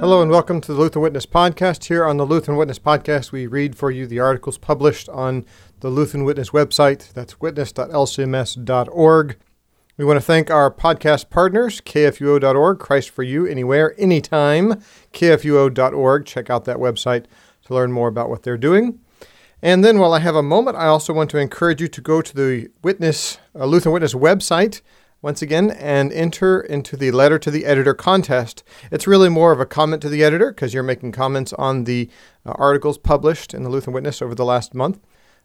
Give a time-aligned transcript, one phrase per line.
[0.00, 1.84] Hello and welcome to the Lutheran Witness Podcast.
[1.84, 5.44] Here on the Lutheran Witness Podcast, we read for you the articles published on
[5.80, 7.12] the Lutheran Witness website.
[7.12, 9.36] That's witness.lcms.org.
[9.98, 14.80] We want to thank our podcast partners, kfuo.org, Christ for You, Anywhere, Anytime,
[15.12, 16.24] kfuo.org.
[16.24, 17.26] Check out that website
[17.66, 19.00] to learn more about what they're doing.
[19.60, 22.22] And then, while I have a moment, I also want to encourage you to go
[22.22, 24.80] to the Witness, uh, Lutheran Witness website
[25.22, 28.62] once again and enter into the letter to the editor contest.
[28.90, 32.08] It's really more of a comment to the editor because you're making comments on the
[32.46, 35.00] uh, articles published in the Lutheran Witness over the last month.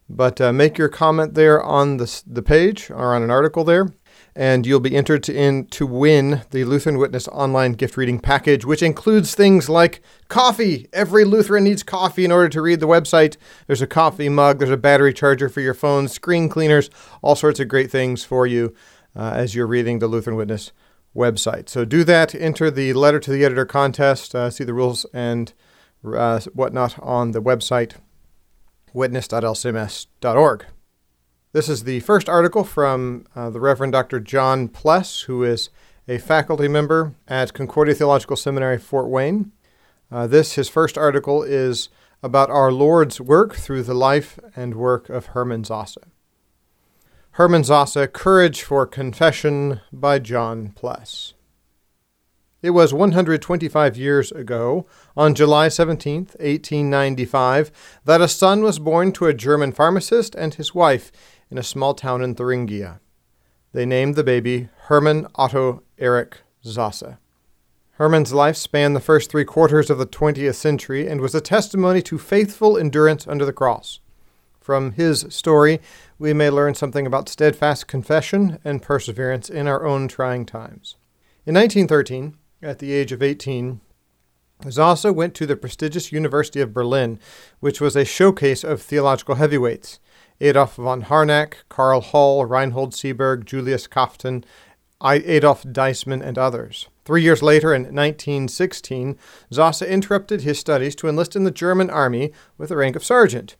[0.08, 3.88] But uh, make your comment there on the, the page or on an article there,
[4.36, 8.64] and you'll be entered to, in to win the Lutheran Witness online gift reading package,
[8.64, 10.88] which includes things like coffee.
[10.92, 13.36] Every Lutheran needs coffee in order to read the website.
[13.66, 16.88] There's a coffee mug, there's a battery charger for your phone, screen cleaners,
[17.20, 18.76] all sorts of great things for you
[19.16, 20.72] uh, as you're reading the Lutheran Witness
[21.14, 21.68] website.
[21.68, 22.34] So do that.
[22.34, 24.34] Enter the letter to the editor contest.
[24.34, 25.52] Uh, see the rules and
[26.04, 27.94] uh, whatnot on the website
[28.92, 30.66] witness.lcms.org.
[31.52, 34.20] This is the first article from uh, the Reverend Dr.
[34.20, 35.70] John Pless, who is
[36.08, 39.52] a faculty member at Concordia Theological Seminary, Fort Wayne.
[40.10, 41.88] Uh, this, his first article, is
[42.22, 45.96] about our Lord's work through the life and work of Hermann Sasse.
[47.36, 51.34] Hermann Sasse, Courage for Confession by John Pless.
[52.62, 59.26] It was 125 years ago, on July 17, 1895, that a son was born to
[59.26, 61.12] a German pharmacist and his wife
[61.50, 63.00] in a small town in Thuringia.
[63.74, 67.18] They named the baby Hermann Otto Erich Sasse.
[67.98, 72.00] Hermann's life spanned the first three quarters of the 20th century and was a testimony
[72.00, 74.00] to faithful endurance under the cross.
[74.66, 75.80] From his story,
[76.18, 80.96] we may learn something about steadfast confession and perseverance in our own trying times.
[81.46, 83.80] In 1913, at the age of 18,
[84.62, 87.20] Sasse went to the prestigious University of Berlin,
[87.60, 90.00] which was a showcase of theological heavyweights.
[90.40, 94.42] Adolf von Harnack, Karl Holl, Reinhold Seeberg, Julius Kaftan,
[95.00, 96.88] Adolf Deissmann, and others.
[97.04, 99.16] Three years later, in 1916,
[99.52, 103.54] Sasse interrupted his studies to enlist in the German army with the rank of sergeant.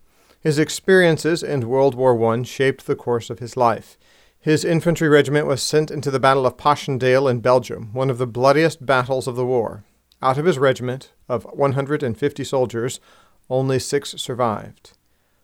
[0.46, 3.98] His experiences in World War I shaped the course of his life.
[4.38, 8.28] His infantry regiment was sent into the Battle of Passchendaele in Belgium, one of the
[8.28, 9.82] bloodiest battles of the war.
[10.22, 13.00] Out of his regiment of 150 soldiers,
[13.50, 14.92] only six survived.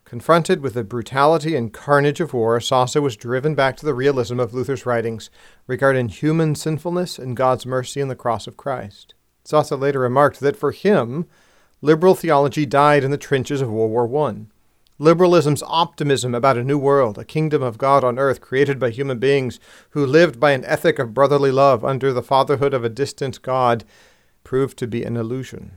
[0.04, 4.38] Confronted with the brutality and carnage of war, Sasse was driven back to the realism
[4.38, 5.30] of Luther's writings
[5.66, 9.14] regarding human sinfulness and God's mercy in the cross of Christ.
[9.44, 11.26] Sasse later remarked that for him,
[11.80, 14.46] liberal theology died in the trenches of World War I.
[14.98, 19.18] Liberalism's optimism about a new world, a kingdom of God on earth created by human
[19.18, 19.58] beings
[19.90, 23.84] who lived by an ethic of brotherly love under the fatherhood of a distant God,
[24.44, 25.72] proved to be an illusion.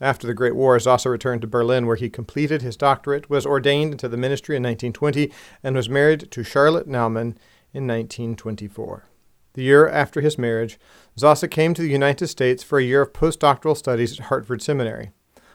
[0.00, 3.92] After the Great War, Sasse returned to Berlin, where he completed his doctorate, was ordained
[3.92, 5.30] into the ministry in 1920,
[5.62, 7.36] and was married to Charlotte Naumann
[7.74, 9.04] in 1924.
[9.54, 10.78] The year after his marriage,
[11.16, 15.10] Sasse came to the United States for a year of postdoctoral studies at Hartford Seminary.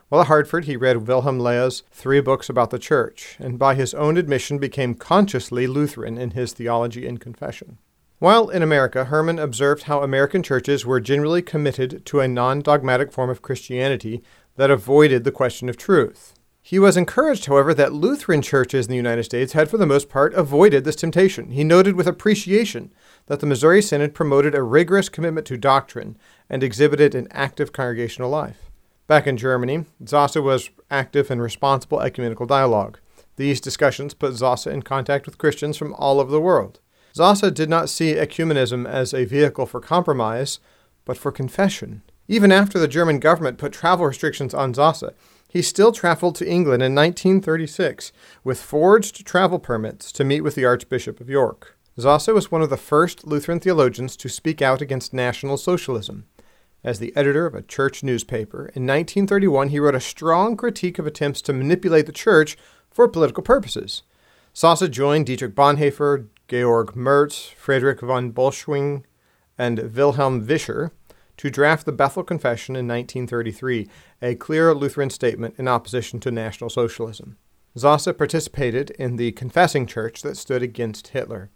[0.10, 3.94] While at Hartford, he read Wilhelm Löhe's three books about the Church, and by his
[3.94, 7.78] own admission became consciously Lutheran in his theology and confession.
[8.20, 13.12] While in America, Hermann observed how American churches were generally committed to a non dogmatic
[13.12, 14.24] form of Christianity
[14.56, 16.34] that avoided the question of truth.
[16.62, 20.08] He was encouraged, however, that Lutheran churches in the United States had, for the most
[20.08, 21.50] part, avoided this temptation.
[21.52, 22.94] He noted with appreciation
[23.26, 26.18] that the Missouri Synod promoted a rigorous commitment to doctrine
[26.50, 28.72] and exhibited an active congregational life.
[29.06, 33.00] Back in Germany, Sasse was active in responsible ecumenical dialogue.
[33.36, 36.80] These discussions put Sasse in contact with Christians from all over the world.
[37.14, 40.60] Sasse did not see ecumenism as a vehicle for compromise,
[41.06, 42.02] but for confession.
[42.30, 45.14] Even after the German government put travel restrictions on Sasse,
[45.50, 48.14] he still traveled to England in 1936
[48.44, 51.78] with forged travel permits to meet with the Archbishop of York.
[52.00, 56.26] Sasse was one of the first Lutheran theologians to speak out against National Socialism.
[56.84, 61.08] As the editor of a church newspaper, in 1931 he wrote a strong critique of
[61.08, 62.58] attempts to manipulate the church
[62.92, 64.04] for political purposes.
[64.54, 69.04] Sasse joined Dietrich Bonhoeffer, Georg Merz, Friedrich von Bodelschwingh,
[69.58, 70.92] and Wilhelm Vischer
[71.38, 73.88] to draft the Bethel Confession in 1933,
[74.22, 77.38] a clear Lutheran statement in opposition to National Socialism.
[77.78, 81.50] Sasse participated in the confessing church that stood against Hitler.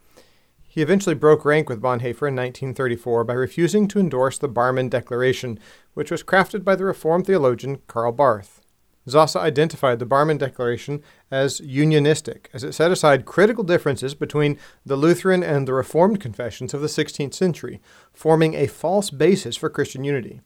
[0.77, 5.57] He eventually broke rank with Bonhoeffer in 1934 by refusing to endorse the Barmen Declaration,
[5.95, 8.61] which was crafted by the Reformed theologian Karl Barth.
[9.07, 11.01] Sasse identified the Barmen Declaration
[11.31, 16.75] as unionistic, as it set aside critical differences between the Lutheran and the Reformed confessions
[16.75, 17.81] of the 16th century,
[18.13, 20.41] forming a false basis for Christian unity.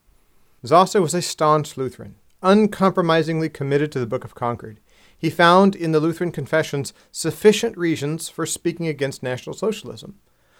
[0.64, 4.80] Sasse was a staunch Lutheran, uncompromisingly committed to the Book of Concord.
[5.22, 10.16] He found in the Lutheran confessions sufficient reasons for speaking against National Socialism.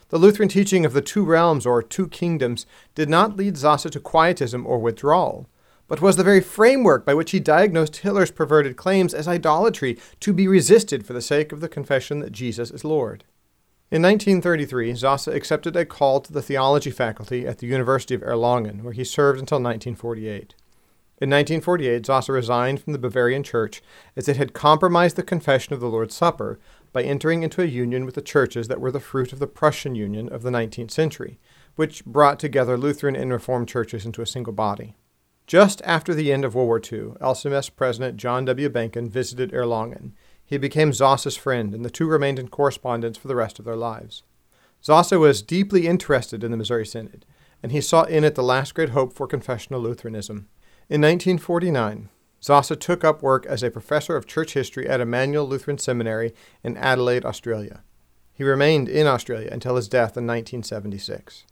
[0.10, 4.00] The Lutheran teaching of the two realms or two kingdoms did not lead Sasse to
[4.00, 5.50] quietism or withdrawal,
[5.88, 10.32] but was the very framework by which he diagnosed Hitler's perverted claims as idolatry to
[10.32, 13.24] be resisted for the sake of the confession that Jesus is Lord.
[13.90, 18.84] In 1933, Sasse accepted a call to the theology faculty at the University of Erlangen,
[18.84, 20.54] where he served until 1948.
[21.22, 23.84] In 1948, Sasse resigned from the Bavarian Church
[24.16, 26.60] as it had compromised the confession of the Lord's Supper
[26.92, 29.94] by entering into a union with the churches that were the fruit of the Prussian
[29.94, 31.40] Union of the 19th century,
[31.76, 34.96] which brought together Lutheran and Reformed churches into a single body.
[35.46, 38.68] Just after the end of World War II, LCMS President John W.
[38.68, 40.14] Behnken visited Erlangen.
[40.44, 43.76] He became Sasse's friend, and the two remained in correspondence for the rest of their
[43.76, 44.24] lives.
[44.84, 47.28] Sasse was deeply interested in the Missouri Synod,
[47.62, 50.48] and he saw in it the last great hope for confessional Lutheranism.
[50.92, 52.10] In 1949,
[52.42, 56.34] Sasse took up work as a professor of church history at Immanuel Lutheran Seminary
[56.66, 57.82] in Adelaide, Australia.
[58.34, 61.46] He remained in Australia until his death in 1976.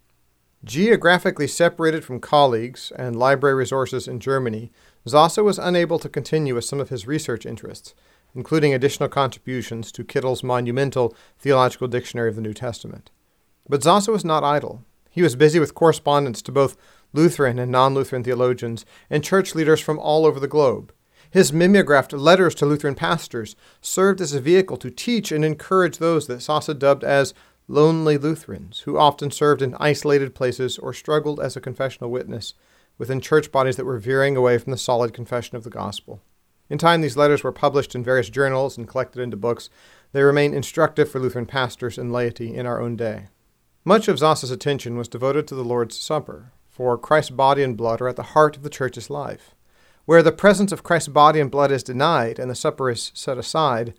[0.65, 4.73] Geographically separated from colleagues and library resources in Germany,
[5.07, 7.95] Sasse was unable to continue with some of his research interests,
[8.35, 13.09] including additional contributions to Kittel's monumental Theological Dictionary of the New Testament.
[13.69, 14.83] But Sasse was not idle.
[15.09, 16.75] He was busy with correspondence to both
[17.13, 20.93] Lutheran and non Lutheran theologians, and church leaders from all over the globe.
[21.31, 26.27] His mimeographed letters to Lutheran pastors served as a vehicle to teach and encourage those
[26.27, 27.33] that Sasse dubbed as
[27.67, 32.55] lonely Lutherans, who often served in isolated places or struggled as a confessional witness
[32.97, 36.21] within church bodies that were veering away from the solid confession of the gospel.
[36.69, 39.69] In time, these letters were published in various journals and collected into books.
[40.11, 43.27] They remain instructive for Lutheran pastors and laity in our own day.
[43.85, 47.99] Much of Sasse's attention was devoted to the Lord's Supper, for Christ's body and blood
[47.99, 49.53] are at the heart of the church's life.
[50.05, 53.37] Where the presence of Christ's body and blood is denied and the supper is set
[53.37, 53.93] aside,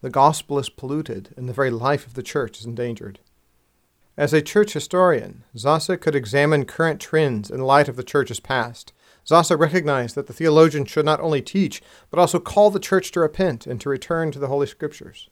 [0.00, 3.20] the gospel is polluted and the very life of the church is endangered.
[4.16, 8.92] As a church historian, Sasse could examine current trends in light of the church's past.
[9.24, 13.20] Sasse recognized that the theologian should not only teach, but also call the church to
[13.20, 15.30] repent and to return to the Holy Scriptures.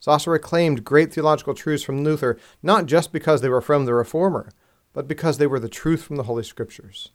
[0.00, 4.52] Sasse reclaimed great theological truths from Luther not just because they were from the Reformer,
[4.92, 7.10] but because they were the truth from the Holy Scriptures.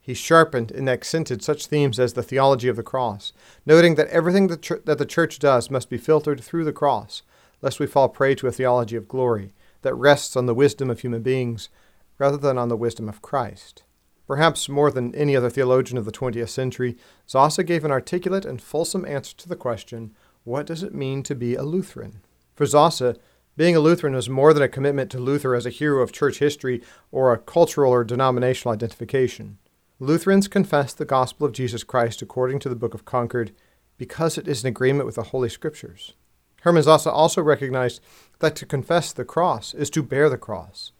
[0.00, 3.32] He sharpened and accented such themes as the theology of the cross,
[3.64, 7.22] noting that everything that, that the church does must be filtered through the cross,
[7.62, 11.00] lest we fall prey to a theology of glory that rests on the wisdom of
[11.00, 11.70] human beings
[12.18, 13.82] rather than on the wisdom of Christ.
[14.26, 18.60] Perhaps more than any other theologian of the 20th century, Sasse gave an articulate and
[18.60, 22.20] fulsome answer to the question what does it mean to be a Lutheran?
[22.54, 23.16] For Sasse,
[23.56, 26.38] being a Lutheran was more than a commitment to Luther as a hero of church
[26.38, 29.58] history or a cultural or denominational identification.
[30.00, 33.52] Lutherans confess the gospel of Jesus Christ according to the Book of Concord
[33.96, 36.14] because it is in agreement with the Holy Scriptures.
[36.62, 38.00] Hermann Sasse also recognized
[38.40, 40.92] that to confess the cross is to bear the cross.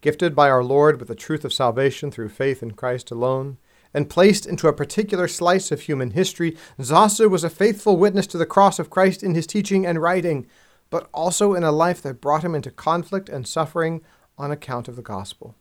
[0.00, 3.58] Gifted by our Lord with the truth of salvation through faith in Christ alone,
[3.92, 8.38] and placed into a particular slice of human history, Sasse was a faithful witness to
[8.38, 10.46] the cross of Christ in his teaching and writing,
[10.90, 14.00] but also in a life that brought him into conflict and suffering
[14.36, 15.54] on account of the gospel.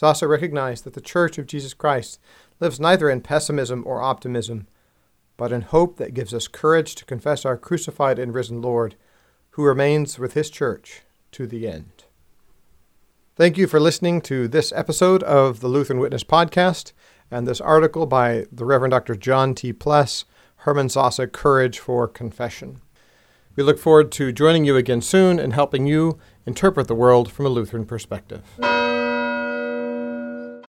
[0.00, 2.20] Sasse recognized that the Church of Jesus Christ
[2.60, 4.66] lives neither in pessimism or optimism,
[5.36, 8.94] but in hope that gives us courage to confess our crucified and risen Lord,
[9.50, 11.02] who remains with his church
[11.32, 12.04] to the end.
[13.36, 16.92] Thank you for listening to this episode of the Lutheran Witness Podcast
[17.30, 19.14] and this article by the Reverend Dr.
[19.14, 19.72] John T.
[19.72, 20.24] Pless,
[20.60, 22.80] Hermann Sasse Courage for Confession.
[23.56, 27.46] We look forward to joining you again soon and helping you interpret the world from
[27.46, 28.42] a Lutheran perspective.